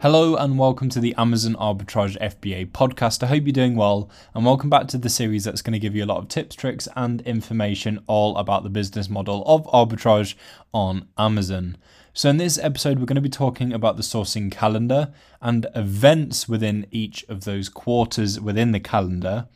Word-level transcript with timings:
Hello 0.00 0.36
and 0.36 0.56
welcome 0.60 0.88
to 0.90 1.00
the 1.00 1.12
Amazon 1.18 1.56
Arbitrage 1.56 2.16
FBA 2.20 2.70
podcast. 2.70 3.24
I 3.24 3.26
hope 3.26 3.42
you're 3.42 3.52
doing 3.52 3.74
well 3.74 4.08
and 4.32 4.46
welcome 4.46 4.70
back 4.70 4.86
to 4.88 4.96
the 4.96 5.08
series 5.08 5.42
that's 5.42 5.60
going 5.60 5.72
to 5.72 5.80
give 5.80 5.96
you 5.96 6.04
a 6.04 6.06
lot 6.06 6.18
of 6.18 6.28
tips, 6.28 6.54
tricks, 6.54 6.86
and 6.94 7.20
information 7.22 7.98
all 8.06 8.36
about 8.36 8.62
the 8.62 8.70
business 8.70 9.08
model 9.08 9.42
of 9.44 9.66
arbitrage 9.66 10.36
on 10.72 11.08
Amazon. 11.18 11.78
So, 12.14 12.30
in 12.30 12.36
this 12.36 12.58
episode, 12.58 13.00
we're 13.00 13.06
going 13.06 13.16
to 13.16 13.20
be 13.20 13.28
talking 13.28 13.72
about 13.72 13.96
the 13.96 14.04
sourcing 14.04 14.52
calendar 14.52 15.12
and 15.42 15.66
events 15.74 16.48
within 16.48 16.86
each 16.92 17.24
of 17.28 17.42
those 17.42 17.68
quarters 17.68 18.40
within 18.40 18.70
the 18.70 18.78
calendar. 18.78 19.48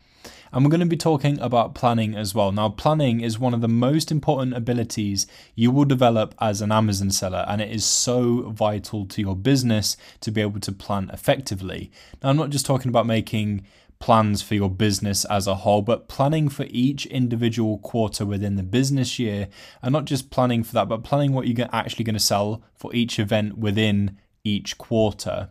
And 0.51 0.63
we're 0.63 0.69
going 0.69 0.79
to 0.81 0.85
be 0.85 0.97
talking 0.97 1.39
about 1.39 1.73
planning 1.73 2.15
as 2.15 2.35
well. 2.35 2.51
Now, 2.51 2.69
planning 2.69 3.21
is 3.21 3.39
one 3.39 3.53
of 3.53 3.61
the 3.61 3.67
most 3.67 4.11
important 4.11 4.55
abilities 4.55 5.25
you 5.55 5.71
will 5.71 5.85
develop 5.85 6.35
as 6.39 6.61
an 6.61 6.71
Amazon 6.71 7.11
seller, 7.11 7.45
and 7.47 7.61
it 7.61 7.71
is 7.71 7.83
so 7.83 8.49
vital 8.49 9.05
to 9.07 9.21
your 9.21 9.35
business 9.35 9.97
to 10.21 10.31
be 10.31 10.41
able 10.41 10.59
to 10.59 10.71
plan 10.71 11.09
effectively. 11.11 11.91
Now, 12.21 12.29
I'm 12.29 12.37
not 12.37 12.51
just 12.51 12.65
talking 12.65 12.89
about 12.89 13.07
making 13.07 13.65
plans 13.99 14.41
for 14.41 14.53
your 14.53 14.69
business 14.69 15.23
as 15.25 15.47
a 15.47 15.55
whole, 15.55 15.81
but 15.81 16.09
planning 16.09 16.49
for 16.49 16.65
each 16.69 17.05
individual 17.05 17.77
quarter 17.77 18.25
within 18.25 18.57
the 18.57 18.63
business 18.63 19.17
year, 19.17 19.47
and 19.81 19.93
not 19.93 20.05
just 20.05 20.29
planning 20.29 20.61
for 20.61 20.73
that, 20.73 20.89
but 20.89 21.03
planning 21.03 21.31
what 21.31 21.47
you're 21.47 21.67
actually 21.71 22.03
going 22.03 22.13
to 22.13 22.19
sell 22.19 22.61
for 22.75 22.93
each 22.93 23.17
event 23.17 23.57
within 23.57 24.17
each 24.43 24.77
quarter. 24.77 25.49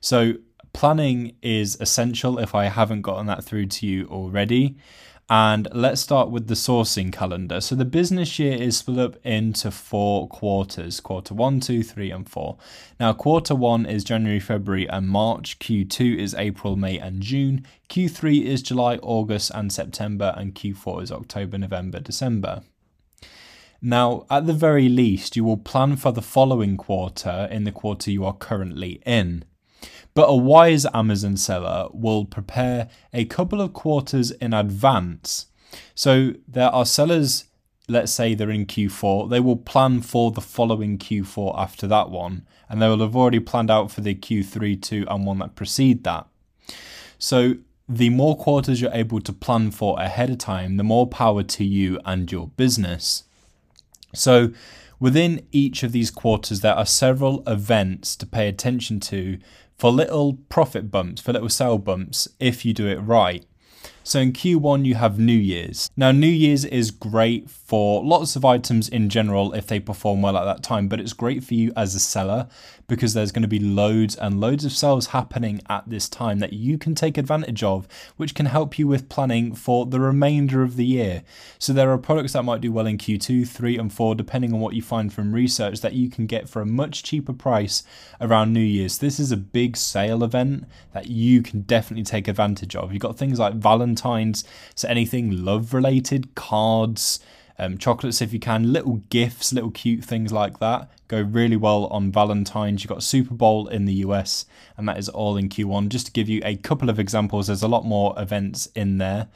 So, 0.00 0.34
planning 0.72 1.36
is 1.42 1.76
essential 1.80 2.38
if 2.38 2.54
I 2.54 2.66
haven't 2.66 3.02
gotten 3.02 3.26
that 3.26 3.44
through 3.44 3.66
to 3.66 3.86
you 3.86 4.06
already. 4.06 4.76
And 5.32 5.68
let's 5.72 6.00
start 6.00 6.30
with 6.30 6.48
the 6.48 6.54
sourcing 6.54 7.12
calendar. 7.12 7.60
So 7.60 7.76
the 7.76 7.84
business 7.84 8.40
year 8.40 8.60
is 8.60 8.78
split 8.78 8.98
up 8.98 9.16
into 9.24 9.70
four 9.70 10.26
quarters 10.26 10.98
quarter 10.98 11.34
one, 11.34 11.60
two, 11.60 11.84
three, 11.84 12.10
and 12.10 12.28
four. 12.28 12.58
Now, 12.98 13.12
quarter 13.12 13.54
one 13.54 13.86
is 13.86 14.02
January, 14.02 14.40
February, 14.40 14.88
and 14.88 15.08
March. 15.08 15.60
Q2 15.60 16.18
is 16.18 16.34
April, 16.34 16.74
May, 16.74 16.98
and 16.98 17.22
June. 17.22 17.64
Q3 17.88 18.42
is 18.44 18.60
July, 18.60 18.96
August, 18.96 19.52
and 19.54 19.72
September. 19.72 20.34
And 20.36 20.52
Q4 20.52 21.04
is 21.04 21.12
October, 21.12 21.58
November, 21.58 22.00
December. 22.00 22.62
Now, 23.80 24.26
at 24.28 24.46
the 24.46 24.52
very 24.52 24.88
least, 24.88 25.36
you 25.36 25.44
will 25.44 25.56
plan 25.56 25.94
for 25.94 26.10
the 26.10 26.22
following 26.22 26.76
quarter 26.76 27.48
in 27.52 27.62
the 27.62 27.72
quarter 27.72 28.10
you 28.10 28.24
are 28.24 28.34
currently 28.34 29.00
in. 29.06 29.44
But 30.14 30.26
a 30.26 30.36
wise 30.36 30.86
Amazon 30.92 31.36
seller 31.36 31.88
will 31.92 32.24
prepare 32.24 32.88
a 33.12 33.24
couple 33.24 33.60
of 33.60 33.72
quarters 33.72 34.30
in 34.32 34.52
advance. 34.52 35.46
So 35.94 36.34
there 36.48 36.70
are 36.70 36.84
sellers, 36.84 37.44
let's 37.88 38.12
say 38.12 38.34
they're 38.34 38.50
in 38.50 38.66
Q4, 38.66 39.30
they 39.30 39.40
will 39.40 39.56
plan 39.56 40.00
for 40.02 40.30
the 40.32 40.40
following 40.40 40.98
Q4 40.98 41.54
after 41.56 41.86
that 41.86 42.10
one, 42.10 42.46
and 42.68 42.82
they 42.82 42.88
will 42.88 43.00
have 43.00 43.16
already 43.16 43.40
planned 43.40 43.70
out 43.70 43.90
for 43.90 44.00
the 44.00 44.14
Q3, 44.14 44.80
2, 44.82 45.06
and 45.08 45.26
one 45.26 45.38
that 45.38 45.54
precede 45.54 46.04
that. 46.04 46.26
So 47.18 47.54
the 47.88 48.10
more 48.10 48.36
quarters 48.36 48.80
you're 48.80 48.94
able 48.94 49.20
to 49.20 49.32
plan 49.32 49.70
for 49.70 49.98
ahead 50.00 50.30
of 50.30 50.38
time, 50.38 50.76
the 50.76 50.84
more 50.84 51.06
power 51.06 51.42
to 51.42 51.64
you 51.64 51.98
and 52.04 52.30
your 52.30 52.48
business. 52.48 53.24
So 54.14 54.52
within 55.00 55.46
each 55.50 55.82
of 55.82 55.92
these 55.92 56.10
quarters, 56.10 56.60
there 56.60 56.74
are 56.74 56.86
several 56.86 57.42
events 57.46 58.14
to 58.16 58.26
pay 58.26 58.48
attention 58.48 59.00
to 59.00 59.38
for 59.80 59.90
little 59.90 60.34
profit 60.50 60.90
bumps, 60.90 61.22
for 61.22 61.32
little 61.32 61.48
sale 61.48 61.78
bumps, 61.78 62.28
if 62.38 62.66
you 62.66 62.74
do 62.74 62.86
it 62.86 62.96
right. 62.96 63.46
So 64.10 64.18
in 64.18 64.32
Q1, 64.32 64.86
you 64.86 64.96
have 64.96 65.20
New 65.20 65.32
Year's. 65.32 65.88
Now, 65.96 66.10
New 66.10 66.26
Year's 66.26 66.64
is 66.64 66.90
great 66.90 67.48
for 67.48 68.02
lots 68.02 68.34
of 68.34 68.44
items 68.44 68.88
in 68.88 69.08
general 69.08 69.52
if 69.52 69.68
they 69.68 69.78
perform 69.78 70.20
well 70.20 70.36
at 70.36 70.42
that 70.46 70.64
time, 70.64 70.88
but 70.88 70.98
it's 70.98 71.12
great 71.12 71.44
for 71.44 71.54
you 71.54 71.72
as 71.76 71.94
a 71.94 72.00
seller 72.00 72.48
because 72.88 73.14
there's 73.14 73.30
going 73.30 73.42
to 73.42 73.46
be 73.46 73.60
loads 73.60 74.16
and 74.16 74.40
loads 74.40 74.64
of 74.64 74.72
sales 74.72 75.06
happening 75.06 75.60
at 75.68 75.88
this 75.88 76.08
time 76.08 76.40
that 76.40 76.52
you 76.52 76.76
can 76.76 76.96
take 76.96 77.16
advantage 77.16 77.62
of, 77.62 77.86
which 78.16 78.34
can 78.34 78.46
help 78.46 78.80
you 78.80 78.88
with 78.88 79.08
planning 79.08 79.54
for 79.54 79.86
the 79.86 80.00
remainder 80.00 80.64
of 80.64 80.74
the 80.74 80.84
year. 80.84 81.22
So 81.60 81.72
there 81.72 81.92
are 81.92 81.98
products 81.98 82.32
that 82.32 82.42
might 82.42 82.60
do 82.60 82.72
well 82.72 82.88
in 82.88 82.98
Q2, 82.98 83.46
3, 83.46 83.78
and 83.78 83.92
4, 83.92 84.16
depending 84.16 84.52
on 84.52 84.58
what 84.58 84.74
you 84.74 84.82
find 84.82 85.12
from 85.12 85.32
research, 85.32 85.82
that 85.82 85.92
you 85.92 86.10
can 86.10 86.26
get 86.26 86.48
for 86.48 86.60
a 86.60 86.66
much 86.66 87.04
cheaper 87.04 87.32
price 87.32 87.84
around 88.20 88.52
New 88.52 88.58
Year's. 88.58 88.98
This 88.98 89.20
is 89.20 89.30
a 89.30 89.36
big 89.36 89.76
sale 89.76 90.24
event 90.24 90.64
that 90.92 91.06
you 91.06 91.42
can 91.42 91.60
definitely 91.60 92.02
take 92.02 92.26
advantage 92.26 92.74
of. 92.74 92.92
You've 92.92 93.02
got 93.02 93.16
things 93.16 93.38
like 93.38 93.54
Valentine's, 93.54 93.99
so 94.02 94.88
anything 94.88 95.44
love 95.44 95.74
related, 95.74 96.34
cards, 96.34 97.20
um, 97.58 97.78
chocolates 97.78 98.22
if 98.22 98.32
you 98.32 98.40
can, 98.40 98.72
little 98.72 99.02
gifts, 99.10 99.52
little 99.52 99.70
cute 99.70 100.04
things 100.04 100.32
like 100.32 100.58
that 100.58 100.90
go 101.10 101.20
really 101.20 101.56
well 101.56 101.86
on 101.86 102.12
Valentine's. 102.12 102.82
You've 102.82 102.88
got 102.88 103.02
Super 103.02 103.34
Bowl 103.34 103.66
in 103.66 103.84
the 103.84 103.94
US, 103.94 104.46
and 104.76 104.88
that 104.88 104.96
is 104.96 105.08
all 105.08 105.36
in 105.36 105.48
Q1. 105.48 105.88
Just 105.88 106.06
to 106.06 106.12
give 106.12 106.28
you 106.28 106.40
a 106.44 106.56
couple 106.56 106.88
of 106.88 107.00
examples, 107.00 107.48
there's 107.48 107.64
a 107.64 107.68
lot 107.68 107.84
more 107.84 108.14
events 108.16 108.66
in 108.76 108.98
there. 108.98 109.26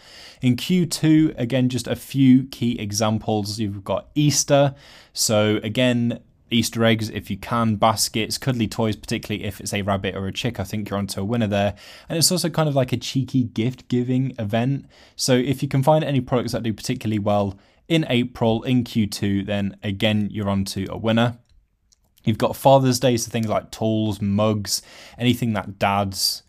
In 0.41 0.57
Q2, 0.57 1.37
again, 1.39 1.69
just 1.69 1.89
a 1.89 1.97
few 1.97 2.45
key 2.45 2.79
examples. 2.79 3.59
You've 3.59 3.83
got 3.83 4.09
Easter. 4.15 4.77
So, 5.13 5.59
again, 5.65 6.21
Easter 6.55 6.85
eggs 6.85 7.11
if 7.11 7.31
you 7.31 7.37
can, 7.37 7.77
baskets, 7.77 8.39
cuddly 8.39 8.69
toys, 8.69 8.97
particularly 8.97 9.45
if 9.45 9.61
it's 9.61 9.75
a 9.75 9.83
rabbit 9.83 10.15
or 10.15 10.27
a 10.27 10.33
chick. 10.33 10.59
I 10.59 10.65
think 10.65 10.89
you're 10.89 10.99
onto 10.99 11.21
a 11.21 11.25
winner 11.25 11.47
there. 11.47 11.75
And 12.09 12.17
it's 12.17 12.33
also 12.33 12.49
kind 12.49 12.69
of 12.69 12.75
like 12.75 12.93
a 12.93 12.97
cheeky 12.97 13.45
gift 13.45 13.89
giving 13.89 14.35
event. 14.39 14.87
So 15.17 15.35
if 15.35 15.63
you 15.63 15.69
can 15.69 15.83
find 15.83 16.05
any 16.05 16.21
products 16.21 16.53
that 16.53 16.63
do 16.63 16.73
particularly 16.73 17.19
well 17.19 17.59
in 17.89 18.07
April 18.09 18.63
in 18.63 18.85
Q2, 18.85 19.47
then 19.47 19.77
again, 19.83 20.29
you're 20.31 20.49
onto 20.49 20.87
a 20.89 20.97
winner. 20.97 21.39
You've 22.25 22.39
got 22.39 22.57
Father's 22.57 22.99
Day, 22.99 23.17
so 23.19 23.31
things 23.31 23.49
like 23.49 23.71
tools, 23.71 24.23
mugs, 24.23 24.81
anything 25.19 25.53
that 25.53 25.79
dads, 25.79 26.43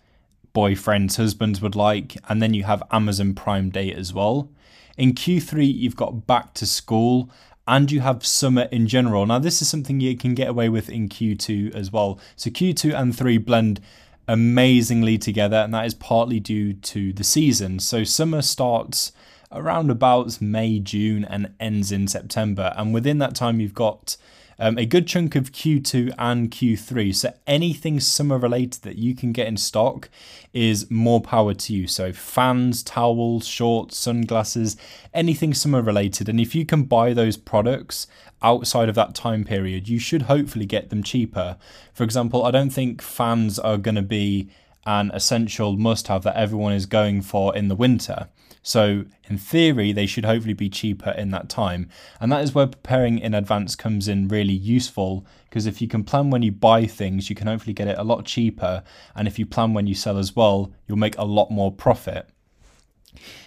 boyfriends, 0.54 1.18
husbands 1.18 1.62
would 1.62 1.76
like. 1.76 2.16
And 2.30 2.42
then 2.42 2.54
you 2.54 2.64
have 2.64 2.84
Amazon 2.92 3.34
Prime 3.34 3.70
Day 3.70 3.92
as 3.92 4.14
well. 4.14 4.50
In 4.98 5.14
Q3, 5.14 5.74
you've 5.74 5.98
got 5.98 6.26
back 6.26 6.54
to 6.54 6.66
school 6.66 7.30
and 7.68 7.92
you 7.92 8.02
have 8.02 8.26
summer 8.26 8.64
in 8.72 8.88
general. 8.88 9.26
Now, 9.26 9.40
this 9.40 9.62
is 9.62 9.70
something 9.70 10.00
you 10.00 10.16
can 10.16 10.36
get 10.36 10.48
away 10.48 10.70
with 10.70 10.90
in 10.90 11.10
Q2 11.10 11.74
as 11.74 11.92
well. 11.92 12.20
So, 12.36 12.50
Q2 12.50 12.94
and 12.94 13.16
3 13.16 13.38
blend 13.40 13.82
amazingly 14.28 15.18
together, 15.18 15.58
and 15.58 15.74
that 15.74 15.86
is 15.86 15.94
partly 15.94 16.40
due 16.40 16.74
to 16.74 17.14
the 17.14 17.24
season. 17.24 17.80
So, 17.80 18.04
summer 18.04 18.42
starts 18.42 19.12
around 19.52 19.90
about 19.90 20.40
May, 20.42 20.80
June, 20.80 21.26
and 21.26 21.54
ends 21.60 21.92
in 21.92 22.08
September. 22.08 22.74
And 22.76 22.94
within 22.94 23.18
that 23.20 23.36
time, 23.36 23.60
you've 23.60 23.74
got 23.74 24.18
um, 24.60 24.78
a 24.78 24.86
good 24.86 25.08
chunk 25.08 25.36
of 25.36 25.52
Q2 25.52 26.14
and 26.18 26.50
Q3. 26.50 27.14
So 27.14 27.34
anything 27.46 28.00
summer 28.00 28.38
related 28.38 28.84
that 28.84 28.98
you 28.98 29.16
can 29.16 29.32
get 29.32 29.48
in 29.48 29.58
stock 29.58 30.10
is 30.54 30.90
more 30.90 31.22
power 31.22 31.54
to 31.54 31.74
you. 31.74 31.88
So 31.88 32.14
fans, 32.14 32.84
towels, 32.84 33.46
shorts, 33.48 33.98
sunglasses, 33.98 34.78
anything 35.14 35.54
summer 35.54 35.82
related. 35.82 36.30
And 36.30 36.40
if 36.40 36.56
you 36.56 36.66
can 36.66 36.84
buy 36.84 37.14
those 37.14 37.38
products 37.38 38.08
outside 38.42 38.90
of 38.90 38.96
that 38.96 39.16
time 39.16 39.44
period, 39.44 39.90
you 39.90 40.00
should 40.00 40.24
hopefully 40.24 40.66
get 40.66 40.90
them 40.90 41.04
cheaper. 41.04 41.58
For 41.94 42.04
example, 42.04 42.46
I 42.46 42.52
don't 42.52 42.70
think 42.70 43.02
fans 43.02 43.60
are 43.60 43.78
going 43.78 43.96
to 43.96 44.02
be 44.02 44.50
an 44.86 45.12
essential 45.14 45.78
must 45.78 46.08
have 46.08 46.24
that 46.24 46.36
everyone 46.36 46.74
is 46.74 46.86
going 46.86 47.22
for 47.22 47.56
in 47.56 47.68
the 47.68 47.76
winter. 47.76 48.30
So, 48.62 49.06
in 49.30 49.38
theory, 49.38 49.92
they 49.92 50.08
should 50.08 50.26
hopefully 50.26 50.56
be 50.56 50.70
cheaper 50.70 51.12
in 51.12 51.30
that 51.30 51.50
time. 51.50 51.88
And 52.20 52.32
that 52.32 52.44
is 52.44 52.56
where 52.56 52.66
preparing 52.66 53.20
in 53.20 53.36
advance 53.36 53.76
comes 53.76 54.08
in 54.08 54.28
really 54.28 54.54
useful 54.54 55.24
because 55.48 55.68
if 55.68 55.82
you 55.82 55.88
can 55.88 56.04
plan 56.04 56.32
when 56.32 56.42
you 56.42 56.52
buy 56.52 56.88
things, 56.88 57.30
you 57.30 57.36
can 57.36 57.46
hopefully 57.46 57.74
get 57.74 57.88
it 57.88 57.98
a 57.98 58.04
lot 58.04 58.26
cheaper. 58.26 58.84
And 59.16 59.28
if 59.28 59.38
you 59.38 59.46
plan 59.46 59.76
when 59.76 59.86
you 59.86 59.94
sell 59.94 60.18
as 60.18 60.36
well, 60.36 60.74
you'll 60.88 60.98
make 60.98 61.18
a 61.20 61.26
lot 61.26 61.52
more 61.52 61.72
profit. 61.72 62.28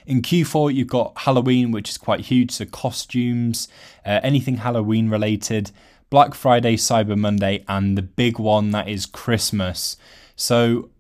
In 0.07 0.23
Q4, 0.23 0.73
you've 0.73 0.87
got 0.87 1.19
Halloween, 1.19 1.73
which 1.73 1.91
is 1.91 1.99
quite 1.99 2.21
huge. 2.21 2.53
So, 2.53 2.65
costumes, 2.65 3.67
uh, 4.07 4.21
anything 4.23 4.59
Halloween 4.59 5.09
related, 5.11 5.73
Black 6.11 6.33
Friday, 6.33 6.77
Cyber 6.77 7.17
Monday, 7.17 7.65
and 7.67 7.99
the 7.99 8.03
big 8.03 8.39
one 8.39 8.71
that 8.71 8.89
is 8.89 9.05
Christmas. 9.05 9.97
So, 10.37 10.91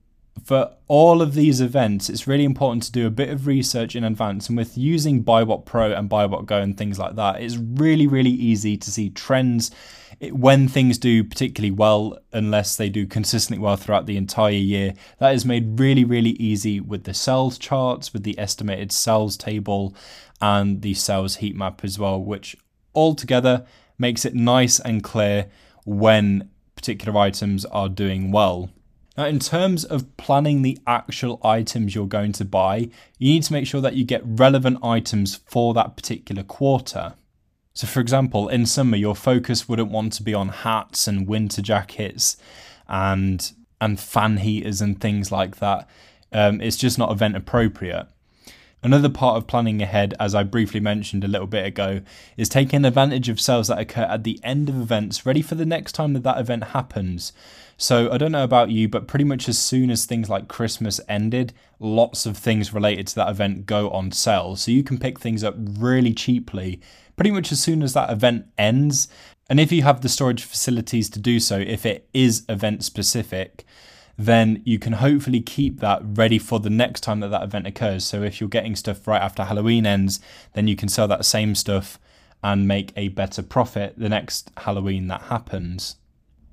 for 0.44 0.75
all 0.87 1.23
of 1.23 1.35
these 1.35 1.61
events, 1.61 2.08
it's 2.08 2.26
really 2.26 2.44
important 2.44 2.82
to 2.85 2.93
do 2.93 3.06
a 3.06 3.11
bit 3.11 3.29
of 3.29 3.46
research 3.46 3.94
in 3.94 4.05
advance. 4.05 4.49
And 4.49 4.56
with 4.56 4.76
using 4.76 5.25
Buybot 5.25 5.64
Pro 5.64 5.93
and 5.93 6.08
Buybot 6.08 6.46
Go 6.46 6.58
and 6.58 6.76
things 6.76 6.99
like 6.99 7.17
that, 7.17 7.40
it's 7.43 7.56
really, 7.56 8.06
really 8.06 8.31
easy 8.31 8.76
to 8.76 8.90
see 8.90 9.11
trends 9.11 9.70
when 10.32 10.67
things 10.67 10.99
do 10.99 11.23
particularly 11.23 11.70
well, 11.70 12.19
unless 12.32 12.76
they 12.76 12.88
do 12.88 13.06
consistently 13.06 13.62
well 13.62 13.76
throughout 13.76 14.06
the 14.06 14.17
entire 14.17 14.50
year. 14.50 14.94
That 15.19 15.35
is 15.35 15.44
made 15.44 15.79
really, 15.79 16.05
really 16.05 16.31
easy 16.31 16.81
with 16.81 17.05
the 17.05 17.14
sales 17.14 17.58
charts, 17.58 18.12
with 18.12 18.25
the 18.25 18.38
estimated 18.38 18.90
sales 18.90 19.37
table, 19.37 19.94
and 20.40 20.82
the 20.82 20.94
sales 20.94 21.37
heat 21.37 21.55
map 21.55 21.85
as 21.85 21.99
well, 21.99 22.23
which 22.23 22.56
altogether 22.94 23.67
makes 23.99 24.25
it 24.25 24.35
nice 24.35 24.81
and 24.81 25.02
clear 25.02 25.46
when 25.85 26.50
particular 26.75 27.19
items 27.19 27.64
are 27.67 27.88
doing 27.88 28.31
well. 28.32 28.70
Now, 29.19 29.26
in 29.26 29.41
terms 29.41 29.85
of 29.85 30.17
planning 30.17 30.62
the 30.62 30.79
actual 30.87 31.41
items 31.43 31.93
you're 31.93 32.06
going 32.06 32.31
to 32.35 32.44
buy, 32.44 32.88
you 33.19 33.32
need 33.32 33.43
to 33.43 33.53
make 33.53 33.67
sure 33.67 33.81
that 33.81 33.97
you 33.97 34.05
get 34.05 34.23
relevant 34.25 34.79
items 34.81 35.35
for 35.35 35.75
that 35.75 35.97
particular 35.97 36.44
quarter. 36.44 37.15
So, 37.75 37.88
for 37.88 37.99
example, 37.99 38.49
in 38.49 38.65
summer, 38.65 38.97
your 38.97 39.17
focus 39.17 39.69
wouldn't 39.69 39.91
want 39.91 40.12
to 40.15 40.23
be 40.23 40.35
on 40.35 40.50
hats 40.50 41.09
and 41.09 41.26
winter 41.26 41.61
jackets 41.61 42.37
and 42.88 43.53
and 43.81 43.99
fan 43.99 44.37
heaters 44.37 44.81
and 44.81 45.00
things 45.00 45.32
like 45.32 45.56
that. 45.56 45.88
Um, 46.31 46.61
it's 46.61 46.76
just 46.76 46.97
not 46.97 47.11
event 47.11 47.37
appropriate. 47.37 48.06
Another 48.80 49.08
part 49.08 49.36
of 49.36 49.48
planning 49.48 49.82
ahead, 49.82 50.14
as 50.20 50.36
I 50.36 50.44
briefly 50.44 50.78
mentioned 50.78 51.25
a 51.25 51.28
little 51.28 51.48
bit 51.48 51.66
ago, 51.66 52.00
is 52.36 52.48
taking 52.48 52.84
advantage 52.84 53.28
of 53.28 53.40
sales 53.40 53.69
that 53.69 53.78
occur 53.78 54.02
at 54.02 54.22
the 54.22 54.38
end 54.44 54.69
of 54.69 54.80
events, 54.80 55.26
ready 55.26 55.42
for 55.42 55.56
the 55.56 55.66
next 55.66 55.92
time 55.92 56.12
that 56.12 56.22
that 56.22 56.38
event 56.38 56.64
happens. 56.64 57.32
So 57.76 58.10
I 58.12 58.19
don't 58.19 58.32
know 58.32 58.44
about 58.44 58.70
you, 58.70 58.88
but 58.88 59.08
pretty 59.08 59.25
much 59.25 59.48
as 59.48 59.58
soon 59.58 59.90
as 59.90 60.04
things 60.04 60.28
like 60.28 60.46
Christmas 60.46 61.00
ended, 61.08 61.52
lots 61.80 62.25
of 62.25 62.36
things 62.36 62.72
related 62.72 63.08
to 63.08 63.14
that 63.16 63.30
event 63.30 63.66
go 63.66 63.90
on 63.90 64.12
sale. 64.12 64.54
So 64.54 64.70
you 64.70 64.84
can 64.84 64.98
pick 64.98 65.19
things 65.19 65.42
up 65.42 65.54
really 65.58 66.14
cheaply 66.14 66.80
pretty 67.19 67.32
much 67.32 67.50
as 67.50 67.60
soon 67.60 67.82
as 67.82 67.92
that 67.94 68.10
event 68.10 68.46
ends. 68.56 69.08
And 69.50 69.58
if 69.58 69.72
you 69.72 69.82
have 69.82 70.00
the 70.00 70.08
storage 70.08 70.44
facilities 70.44 71.10
to 71.10 71.19
do 71.19 71.40
so, 71.40 71.58
if 71.58 71.84
it 71.84 72.08
is 72.14 72.44
event 72.48 72.84
specific, 72.84 73.64
then 74.19 74.61
you 74.65 74.81
can 74.81 74.94
hopefully 74.94 75.41
keep 75.41 75.79
that 75.79 76.00
ready 76.03 76.41
for 76.41 76.59
the 76.59 76.69
next 76.69 77.03
time 77.03 77.20
that 77.20 77.29
that 77.29 77.44
event 77.44 77.69
occurs. 77.69 78.05
So 78.05 78.23
if 78.23 78.41
you're 78.41 78.49
getting 78.49 78.75
stuff 78.75 79.06
right 79.06 79.23
after 79.23 79.44
Halloween 79.44 79.87
ends, 79.87 80.19
then 80.55 80.67
you 80.67 80.75
can 80.75 80.88
sell 80.88 81.06
that 81.06 81.25
same 81.25 81.55
stuff 81.55 82.00
and 82.43 82.67
make 82.67 82.93
a 82.97 83.09
better 83.09 83.43
profit 83.43 83.94
the 83.97 84.09
next 84.09 84.50
Halloween 84.56 85.06
that 85.06 85.23
happens. 85.23 85.97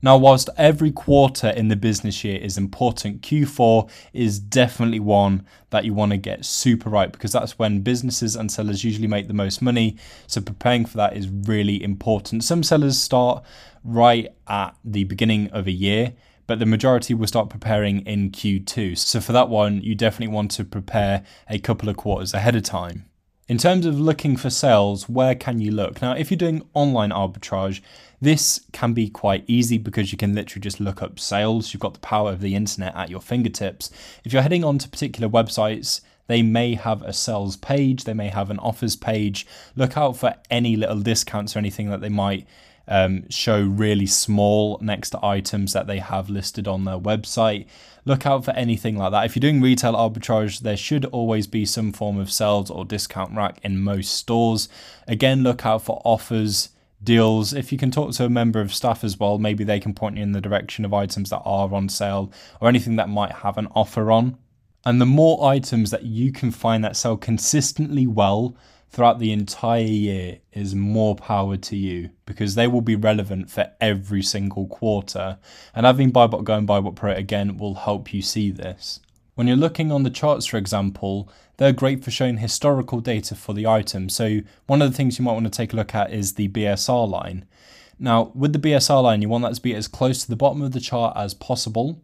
Now, 0.03 0.17
whilst 0.17 0.51
every 0.55 0.91
quarter 0.91 1.49
in 1.49 1.69
the 1.69 1.75
business 1.75 2.23
year 2.23 2.37
is 2.37 2.59
important, 2.59 3.23
Q4 3.23 3.89
is 4.13 4.39
definitely 4.39 4.99
one 4.99 5.47
that 5.71 5.83
you 5.83 5.95
want 5.95 6.11
to 6.11 6.17
get 6.17 6.45
super 6.45 6.91
right 6.91 7.11
because 7.11 7.31
that's 7.31 7.57
when 7.57 7.81
businesses 7.81 8.35
and 8.35 8.51
sellers 8.51 8.83
usually 8.83 9.07
make 9.07 9.27
the 9.27 9.33
most 9.33 9.63
money. 9.63 9.97
So, 10.27 10.41
preparing 10.41 10.85
for 10.85 10.97
that 10.97 11.17
is 11.17 11.27
really 11.27 11.81
important. 11.81 12.43
Some 12.43 12.61
sellers 12.61 12.99
start 12.99 13.43
right 13.83 14.27
at 14.47 14.75
the 14.83 15.05
beginning 15.05 15.49
of 15.49 15.65
a 15.65 15.71
year 15.71 16.13
but 16.47 16.59
the 16.59 16.65
majority 16.65 17.13
will 17.13 17.27
start 17.27 17.49
preparing 17.49 18.05
in 18.05 18.31
Q2. 18.31 18.97
So 18.97 19.19
for 19.19 19.31
that 19.33 19.49
one, 19.49 19.81
you 19.81 19.95
definitely 19.95 20.33
want 20.33 20.51
to 20.51 20.63
prepare 20.63 21.23
a 21.49 21.59
couple 21.59 21.89
of 21.89 21.97
quarters 21.97 22.33
ahead 22.33 22.55
of 22.55 22.63
time. 22.63 23.05
In 23.47 23.59
terms 23.59 23.85
of 23.85 23.99
looking 23.99 24.37
for 24.37 24.49
sales, 24.49 25.07
where 25.07 25.35
can 25.35 25.61
you 25.61 25.71
look? 25.71 26.01
Now, 26.01 26.13
if 26.13 26.31
you're 26.31 26.37
doing 26.37 26.67
online 26.73 27.11
arbitrage, 27.11 27.79
this 28.19 28.61
can 28.71 28.93
be 28.93 29.07
quite 29.07 29.43
easy 29.45 29.77
because 29.77 30.11
you 30.11 30.17
can 30.17 30.33
literally 30.33 30.61
just 30.61 30.79
look 30.79 31.03
up 31.03 31.19
sales. 31.19 31.71
You've 31.71 31.81
got 31.81 31.93
the 31.93 31.99
power 31.99 32.31
of 32.31 32.41
the 32.41 32.55
internet 32.55 32.95
at 32.95 33.11
your 33.11 33.21
fingertips. 33.21 33.91
If 34.23 34.33
you're 34.33 34.41
heading 34.41 34.63
on 34.63 34.79
to 34.79 34.89
particular 34.89 35.29
websites, 35.29 36.01
they 36.25 36.41
may 36.41 36.73
have 36.73 37.03
a 37.03 37.13
sales 37.13 37.55
page, 37.55 38.05
they 38.05 38.15
may 38.15 38.29
have 38.29 38.49
an 38.49 38.57
offers 38.57 38.95
page. 38.95 39.45
Look 39.75 39.95
out 39.95 40.17
for 40.17 40.33
any 40.49 40.75
little 40.75 41.01
discounts 41.01 41.55
or 41.55 41.59
anything 41.59 41.91
that 41.91 42.01
they 42.01 42.09
might 42.09 42.47
um, 42.87 43.29
show 43.29 43.61
really 43.61 44.05
small 44.05 44.77
next 44.81 45.11
to 45.11 45.25
items 45.25 45.73
that 45.73 45.87
they 45.87 45.99
have 45.99 46.29
listed 46.29 46.67
on 46.67 46.85
their 46.85 46.99
website. 46.99 47.65
Look 48.05 48.25
out 48.25 48.45
for 48.45 48.51
anything 48.51 48.97
like 48.97 49.11
that. 49.11 49.25
If 49.25 49.35
you're 49.35 49.41
doing 49.41 49.61
retail 49.61 49.93
arbitrage, 49.93 50.59
there 50.59 50.77
should 50.77 51.05
always 51.05 51.47
be 51.47 51.65
some 51.65 51.91
form 51.91 52.19
of 52.19 52.31
sales 52.31 52.69
or 52.69 52.85
discount 52.85 53.35
rack 53.35 53.59
in 53.63 53.79
most 53.79 54.13
stores. 54.13 54.69
Again, 55.07 55.41
look 55.41 55.65
out 55.65 55.81
for 55.81 56.01
offers 56.05 56.69
deals. 57.03 57.53
If 57.53 57.71
you 57.71 57.77
can 57.77 57.91
talk 57.91 58.11
to 58.13 58.25
a 58.25 58.29
member 58.29 58.61
of 58.61 58.73
staff 58.73 59.03
as 59.03 59.19
well, 59.19 59.39
maybe 59.39 59.63
they 59.63 59.79
can 59.79 59.93
point 59.93 60.17
you 60.17 60.23
in 60.23 60.33
the 60.33 60.41
direction 60.41 60.85
of 60.85 60.93
items 60.93 61.29
that 61.31 61.41
are 61.45 61.73
on 61.73 61.89
sale 61.89 62.31
or 62.61 62.69
anything 62.69 62.95
that 62.97 63.09
might 63.09 63.31
have 63.31 63.57
an 63.57 63.67
offer 63.75 64.11
on. 64.11 64.37
And 64.85 65.01
the 65.01 65.05
more 65.05 65.49
items 65.49 65.89
that 65.89 66.03
you 66.03 66.31
can 66.31 66.51
find 66.51 66.83
that 66.83 66.95
sell 66.95 67.17
consistently 67.17 68.05
well, 68.05 68.55
throughout 68.95 69.19
the 69.19 69.33
entire 69.33 69.83
year 69.83 70.37
is 70.53 70.73
more 70.73 71.17
power 71.17 71.57
to 71.57 71.75
you 71.75 72.09
because 72.25 72.55
they 72.55 72.65
will 72.65 72.79
be 72.79 72.95
relevant 72.95 73.51
for 73.51 73.69
every 73.81 74.23
single 74.23 74.67
quarter. 74.67 75.37
And 75.75 75.85
having 75.85 76.13
Buybot 76.13 76.45
Go 76.45 76.53
and 76.53 76.65
Buybot 76.65 76.95
Pro 76.95 77.11
again 77.11 77.57
will 77.57 77.73
help 77.73 78.13
you 78.13 78.21
see 78.21 78.51
this. 78.51 79.01
When 79.33 79.47
you're 79.47 79.57
looking 79.57 79.91
on 79.91 80.03
the 80.03 80.09
charts, 80.09 80.45
for 80.45 80.55
example, 80.55 81.29
they're 81.57 81.73
great 81.73 82.05
for 82.05 82.11
showing 82.11 82.37
historical 82.37 83.01
data 83.01 83.35
for 83.35 83.51
the 83.53 83.67
item. 83.67 84.07
So 84.07 84.39
one 84.65 84.81
of 84.81 84.89
the 84.89 84.95
things 84.95 85.19
you 85.19 85.25
might 85.25 85.33
want 85.33 85.43
to 85.43 85.49
take 85.49 85.73
a 85.73 85.75
look 85.75 85.93
at 85.93 86.13
is 86.13 86.35
the 86.35 86.47
BSR 86.47 87.09
line. 87.09 87.43
Now, 87.99 88.31
with 88.33 88.53
the 88.53 88.59
BSR 88.59 89.03
line, 89.03 89.21
you 89.21 89.27
want 89.27 89.43
that 89.43 89.55
to 89.55 89.61
be 89.61 89.75
as 89.75 89.89
close 89.89 90.23
to 90.23 90.29
the 90.29 90.37
bottom 90.37 90.61
of 90.61 90.71
the 90.71 90.79
chart 90.79 91.17
as 91.17 91.33
possible 91.33 92.01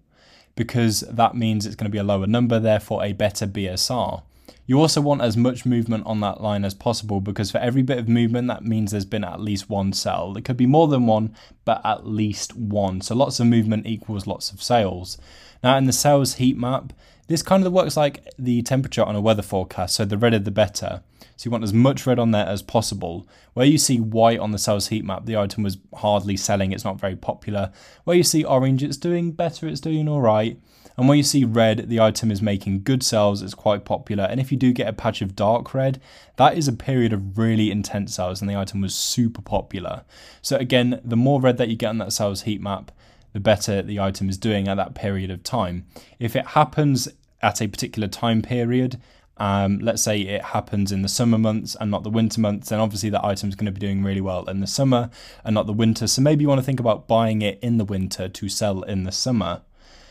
because 0.56 1.00
that 1.10 1.36
means 1.36 1.66
it's 1.66 1.78
going 1.78 1.90
to 1.90 1.90
be 1.90 1.98
a 1.98 2.04
lower 2.04 2.28
number, 2.28 2.60
therefore 2.60 3.02
a 3.02 3.14
better 3.14 3.48
BSR. 3.48 4.24
You 4.71 4.79
also 4.79 5.01
want 5.01 5.21
as 5.21 5.35
much 5.35 5.65
movement 5.65 6.06
on 6.06 6.21
that 6.21 6.39
line 6.39 6.63
as 6.63 6.73
possible 6.73 7.19
because 7.19 7.51
for 7.51 7.57
every 7.57 7.81
bit 7.81 7.97
of 7.97 8.07
movement, 8.07 8.47
that 8.47 8.63
means 8.63 8.91
there's 8.91 9.03
been 9.03 9.25
at 9.25 9.41
least 9.41 9.69
one 9.69 9.91
sell. 9.91 10.38
It 10.38 10.45
could 10.45 10.56
be 10.56 10.65
more 10.65 10.88
than 10.88 11.07
one, 11.07 11.35
but 11.65 11.81
at 11.83 12.07
least 12.07 12.56
one. 12.56 13.01
So 13.01 13.13
lots 13.13 13.41
of 13.41 13.47
movement 13.47 13.85
equals 13.85 14.27
lots 14.27 14.50
of 14.50 14.63
sales. 14.63 15.18
Now, 15.62 15.75
in 15.75 15.88
the 15.88 15.91
sales 15.91 16.35
heat 16.35 16.57
map, 16.57 16.94
this 17.31 17.44
kind 17.44 17.66
of 17.66 17.72
works 17.72 17.95
like 17.95 18.28
the 18.38 18.62
temperature 18.62 19.04
on 19.04 19.16
a 19.16 19.22
weather 19.22 19.42
forecast, 19.42 19.95
so 19.95 20.06
the 20.06 20.18
redder 20.18 20.39
the 20.39 20.51
better. 20.51 21.01
So 21.38 21.48
you 21.48 21.51
want 21.51 21.63
as 21.63 21.74
much 21.74 22.06
red 22.06 22.19
on 22.19 22.31
there 22.31 22.45
as 22.45 22.62
possible. 22.62 23.28
Where 23.54 23.66
you 23.66 23.78
see 23.78 24.00
white 24.00 24.39
on 24.39 24.51
the 24.51 24.60
sales 24.60 24.89
heat 24.89 25.04
map, 25.04 25.25
the 25.25 25.38
item 25.38 25.63
was 25.63 25.78
hardly 25.95 26.38
selling, 26.38 26.72
it's 26.72 26.83
not 26.83 27.00
very 27.00 27.16
popular. 27.16 27.72
Where 28.04 28.18
you 28.18 28.24
see 28.24 28.44
orange, 28.44 28.83
it's 28.83 28.98
doing 28.98 29.31
better, 29.31 29.68
it's 29.68 29.81
doing 29.81 30.07
alright. 30.07 30.60
And 30.98 31.07
when 31.07 31.18
you 31.18 31.24
see 31.24 31.45
red, 31.45 31.89
the 31.89 32.00
item 32.00 32.31
is 32.31 32.42
making 32.42 32.83
good 32.83 33.01
sales, 33.01 33.42
it's 33.42 33.54
quite 33.54 33.86
popular. 33.86 34.25
And 34.25 34.39
if 34.39 34.51
you 34.51 34.57
do 34.57 34.74
get 34.74 34.88
a 34.88 34.94
patch 34.94 35.22
of 35.22 35.36
dark 35.36 35.74
red, 35.74 36.01
that 36.36 36.57
is 36.57 36.68
a 36.68 36.74
period 36.74 37.13
of 37.13 37.38
really 37.38 37.72
intense 37.72 38.16
sales 38.16 38.42
and 38.42 38.50
the 38.50 38.57
item 38.57 38.81
was 38.81 38.94
super 38.94 39.42
popular. 39.42 40.04
So 40.42 40.57
again, 40.57 41.01
the 41.04 41.18
more 41.18 41.42
red 41.42 41.57
that 41.57 41.69
you 41.69 41.75
get 41.75 41.88
on 41.88 41.98
that 42.00 42.13
sales 42.13 42.44
heat 42.44 42.62
map, 42.62 42.92
the 43.33 43.39
better 43.39 43.81
the 43.81 44.00
item 44.00 44.30
is 44.30 44.38
doing 44.38 44.68
at 44.68 44.75
that 44.75 44.94
period 44.94 45.31
of 45.31 45.44
time. 45.44 45.86
If 46.19 46.36
it 46.36 46.48
happens 46.48 47.07
at 47.42 47.62
a 47.62 47.68
particular 47.68 48.08
time 48.08 48.42
period, 48.42 49.00
um, 49.38 49.80
let's 49.80 50.04
say 50.04 50.22
it 50.22 50.44
happens 50.44 50.92
in 50.92 51.02
the 51.02 51.10
summer 51.10 51.38
months 51.38 51.76
and 51.80 51.90
not 51.90 52.04
the 52.04 52.10
winter 52.10 52.40
months, 52.40 52.70
then 52.70 52.80
obviously 52.80 53.10
that 53.10 53.26
item 53.26 53.50
is 53.50 53.56
going 53.56 53.66
to 53.66 53.72
be 53.72 53.80
doing 53.80 54.04
really 54.04 54.22
well 54.22 54.46
in 54.46 54.60
the 54.60 54.68
summer 54.68 55.10
and 55.44 55.56
not 55.56 55.66
the 55.66 55.74
winter. 55.74 56.06
So 56.06 56.22
maybe 56.22 56.44
you 56.44 56.48
want 56.48 56.60
to 56.60 56.66
think 56.66 56.80
about 56.80 57.08
buying 57.08 57.42
it 57.42 57.58
in 57.62 57.78
the 57.78 57.86
winter 57.86 58.30
to 58.30 58.50
sell 58.50 58.84
in 58.84 59.04
the 59.04 59.12
summer. 59.12 59.62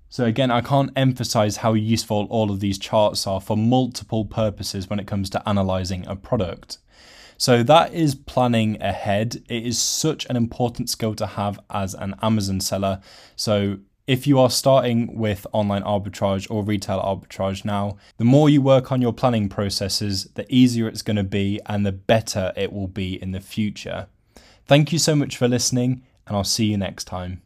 So 0.08 0.24
again, 0.24 0.50
I 0.50 0.60
can't 0.60 0.90
emphasize 0.96 1.58
how 1.58 1.74
useful 1.74 2.26
all 2.30 2.50
of 2.50 2.58
these 2.58 2.78
charts 2.78 3.28
are 3.28 3.40
for 3.40 3.56
multiple 3.56 4.24
purposes 4.24 4.90
when 4.90 4.98
it 4.98 5.06
comes 5.06 5.30
to 5.30 5.48
analyzing 5.48 6.04
a 6.08 6.16
product. 6.16 6.78
So 7.36 7.62
that 7.62 7.94
is 7.94 8.16
planning 8.16 8.82
ahead. 8.82 9.44
It 9.48 9.64
is 9.64 9.80
such 9.80 10.26
an 10.26 10.36
important 10.36 10.90
skill 10.90 11.14
to 11.14 11.26
have 11.26 11.60
as 11.70 11.94
an 11.94 12.16
Amazon 12.20 12.60
seller. 12.60 13.00
So 13.36 13.78
if 14.10 14.26
you 14.26 14.40
are 14.40 14.50
starting 14.50 15.16
with 15.16 15.46
online 15.52 15.84
arbitrage 15.84 16.50
or 16.50 16.64
retail 16.64 17.00
arbitrage 17.00 17.64
now, 17.64 17.96
the 18.16 18.24
more 18.24 18.50
you 18.50 18.60
work 18.60 18.90
on 18.90 19.00
your 19.00 19.12
planning 19.12 19.48
processes, 19.48 20.24
the 20.34 20.44
easier 20.52 20.88
it's 20.88 21.00
going 21.00 21.14
to 21.14 21.22
be 21.22 21.60
and 21.66 21.86
the 21.86 21.92
better 21.92 22.52
it 22.56 22.72
will 22.72 22.88
be 22.88 23.22
in 23.22 23.30
the 23.30 23.38
future. 23.38 24.08
Thank 24.66 24.92
you 24.92 24.98
so 24.98 25.14
much 25.14 25.36
for 25.36 25.46
listening, 25.46 26.02
and 26.26 26.36
I'll 26.36 26.42
see 26.42 26.64
you 26.64 26.76
next 26.76 27.04
time. 27.04 27.40